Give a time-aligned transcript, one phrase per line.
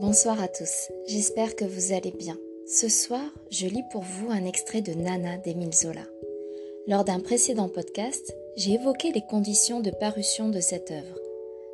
[0.00, 2.38] Bonsoir à tous, j'espère que vous allez bien.
[2.68, 6.04] Ce soir, je lis pour vous un extrait de Nana d'Émile Zola.
[6.86, 11.18] Lors d'un précédent podcast, j'ai évoqué les conditions de parution de cette œuvre.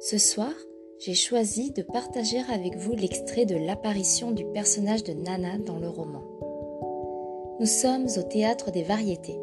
[0.00, 0.54] Ce soir,
[0.98, 5.90] j'ai choisi de partager avec vous l'extrait de l'apparition du personnage de Nana dans le
[5.90, 6.22] roman.
[7.60, 9.38] Nous sommes au théâtre des variétés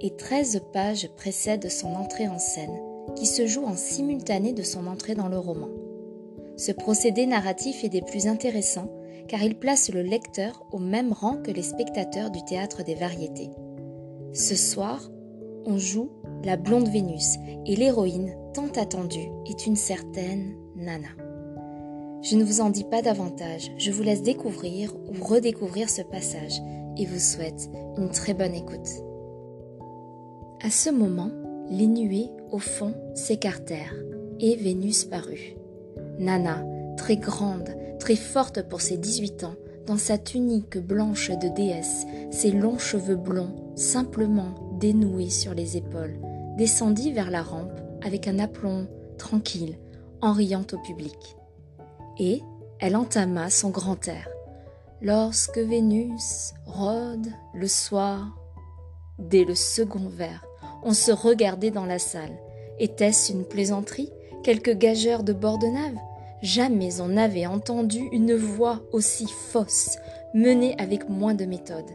[0.00, 2.82] et 13 pages précèdent son entrée en scène,
[3.14, 5.68] qui se joue en simultané de son entrée dans le roman.
[6.56, 8.90] Ce procédé narratif est des plus intéressants
[9.28, 13.50] car il place le lecteur au même rang que les spectateurs du théâtre des variétés.
[14.32, 15.10] Ce soir,
[15.64, 16.10] on joue
[16.44, 17.36] la blonde Vénus
[17.66, 21.08] et l'héroïne tant attendue est une certaine Nana.
[22.22, 26.60] Je ne vous en dis pas davantage, je vous laisse découvrir ou redécouvrir ce passage
[26.96, 27.68] et vous souhaite
[27.98, 28.88] une très bonne écoute.
[30.62, 31.30] À ce moment,
[31.70, 33.94] les nuées au fond s'écartèrent
[34.40, 35.56] et Vénus parut.
[36.18, 36.64] Nana,
[36.96, 39.54] très grande, très forte pour ses 18 ans,
[39.86, 46.18] dans sa tunique blanche de déesse, ses longs cheveux blonds simplement dénoués sur les épaules,
[46.56, 48.86] descendit vers la rampe avec un aplomb
[49.18, 49.78] tranquille,
[50.20, 51.36] en riant au public.
[52.18, 52.40] Et
[52.80, 54.28] elle entama son grand air.
[55.02, 58.34] Lorsque Vénus rôde le soir,
[59.18, 60.44] dès le second vers,
[60.82, 62.38] on se regardait dans la salle.
[62.78, 64.10] Était-ce une plaisanterie?
[64.44, 65.96] Quelque gageur de bord de nave
[66.42, 69.96] Jamais on n'avait entendu une voix aussi fausse,
[70.34, 71.90] menée avec moins de méthode.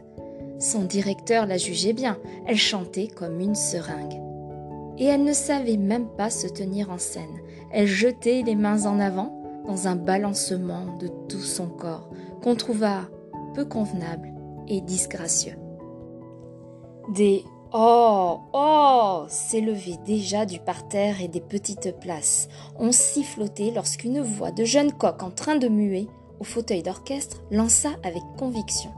[0.58, 4.20] Son directeur la jugeait bien, elle chantait comme une seringue.
[4.98, 7.38] Et elle ne savait même pas se tenir en scène.
[7.70, 9.32] Elle jetait les mains en avant
[9.68, 12.10] dans un balancement de tout son corps
[12.42, 13.02] qu'on trouva
[13.54, 14.34] peu convenable
[14.66, 15.54] et disgracieux.
[17.14, 22.48] Des Oh, oh s'élevait déjà du parterre et des petites places.
[22.80, 26.08] On sifflotait lorsqu'une voix de jeune coq en train de muer
[26.40, 28.90] au fauteuil d'orchestre lança avec conviction.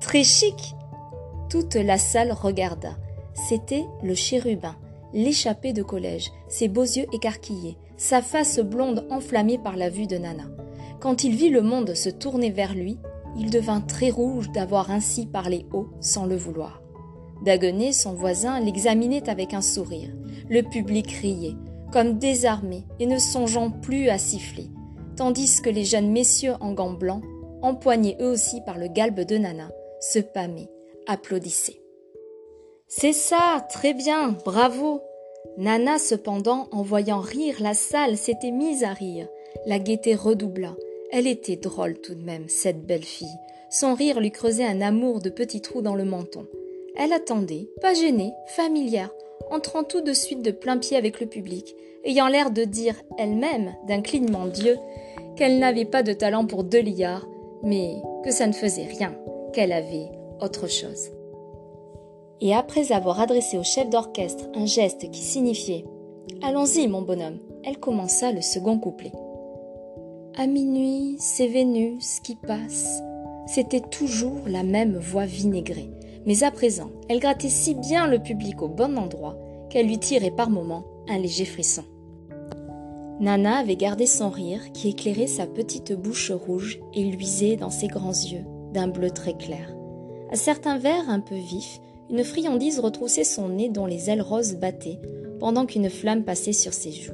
[0.00, 0.74] Très chic
[1.48, 2.96] Toute la salle regarda.
[3.34, 4.74] C'était le chérubin,
[5.12, 10.18] l'échappé de collège, ses beaux yeux écarquillés, sa face blonde enflammée par la vue de
[10.18, 10.44] Nana.
[10.98, 12.98] Quand il vit le monde se tourner vers lui,
[13.38, 16.82] il devint très rouge d'avoir ainsi parlé haut sans le vouloir.
[17.92, 20.10] Son voisin, l'examinait avec un sourire.
[20.48, 21.56] Le public riait,
[21.92, 24.70] comme désarmé et ne songeant plus à siffler,
[25.16, 27.22] tandis que les jeunes messieurs en gants blancs,
[27.60, 29.70] empoignés eux aussi par le galbe de Nana,
[30.00, 30.70] se pâmaient,
[31.06, 31.80] applaudissaient.
[32.88, 35.00] C'est ça, très bien, bravo.
[35.58, 39.26] Nana, cependant, en voyant rire la salle, s'était mise à rire.
[39.66, 40.76] La gaieté redoubla.
[41.10, 43.36] Elle était drôle tout de même, cette belle fille.
[43.70, 46.46] Son rire lui creusait un amour de petits trous dans le menton.
[46.94, 49.10] Elle attendait, pas gênée, familière,
[49.50, 53.74] entrant tout de suite de plein pied avec le public, ayant l'air de dire elle-même,
[53.86, 54.78] d'un clignement d'yeux,
[55.36, 57.26] qu'elle n'avait pas de talent pour deux liards,
[57.62, 59.16] mais que ça ne faisait rien,
[59.52, 60.10] qu'elle avait
[60.40, 61.10] autre chose.
[62.40, 65.84] Et après avoir adressé au chef d'orchestre un geste qui signifiait
[66.42, 69.12] Allons-y, mon bonhomme, elle commença le second couplet.
[70.36, 73.00] À minuit, c'est Vénus qui passe.
[73.46, 75.90] C'était toujours la même voix vinaigrée
[76.26, 79.36] mais à présent, elle grattait si bien le public au bon endroit
[79.70, 81.84] qu'elle lui tirait par moments un léger frisson.
[83.20, 87.86] Nana avait gardé son rire qui éclairait sa petite bouche rouge et luisait dans ses
[87.86, 89.74] grands yeux d'un bleu très clair.
[90.30, 91.80] À certains vers un peu vifs,
[92.10, 94.98] une friandise retroussait son nez dont les ailes roses battaient,
[95.38, 97.12] pendant qu'une flamme passait sur ses joues.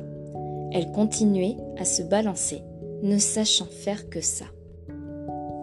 [0.73, 2.63] Elle continuait à se balancer,
[3.03, 4.47] ne sachant faire que ça.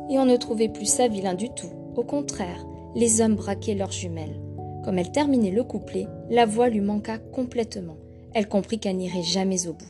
[0.09, 1.71] Et on ne trouvait plus ça vilain du tout.
[1.95, 4.39] Au contraire, les hommes braquaient leurs jumelles.
[4.83, 7.97] Comme elle terminait le couplet, la voix lui manqua complètement.
[8.33, 9.85] Elle comprit qu'elle n'irait jamais au bout.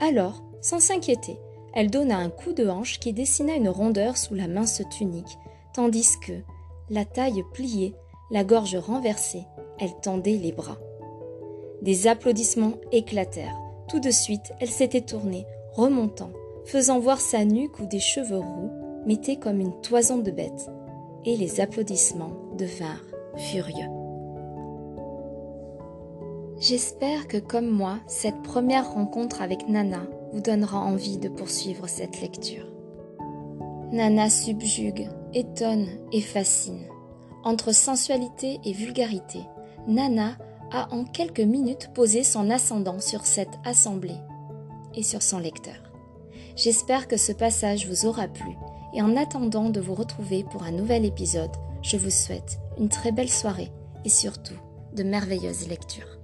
[0.00, 1.38] Alors, sans s'inquiéter,
[1.74, 5.38] elle donna un coup de hanche qui dessina une rondeur sous la mince tunique,
[5.74, 6.32] tandis que,
[6.90, 7.94] la taille pliée,
[8.30, 9.44] la gorge renversée,
[9.78, 10.78] elle tendait les bras.
[11.80, 13.56] Des applaudissements éclatèrent.
[13.88, 16.30] Tout de suite, elle s'était tournée, remontant,
[16.64, 18.70] faisant voir sa nuque où des cheveux roux
[19.06, 20.70] mettaient comme une toison de bête
[21.24, 23.04] et les applaudissements devinrent
[23.36, 23.88] furieux.
[26.58, 30.02] J'espère que comme moi, cette première rencontre avec Nana
[30.32, 32.66] vous donnera envie de poursuivre cette lecture.
[33.90, 36.86] Nana subjugue, étonne et fascine.
[37.44, 39.40] Entre sensualité et vulgarité,
[39.88, 40.36] Nana
[40.70, 44.20] a en quelques minutes posé son ascendant sur cette assemblée
[44.94, 45.92] et sur son lecteur.
[46.56, 48.56] J'espère que ce passage vous aura plu
[48.94, 51.52] et en attendant de vous retrouver pour un nouvel épisode,
[51.82, 53.70] je vous souhaite une très belle soirée
[54.04, 54.58] et surtout
[54.94, 56.21] de merveilleuses lectures.